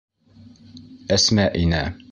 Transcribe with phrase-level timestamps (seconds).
[1.19, 1.87] Әсмә инә.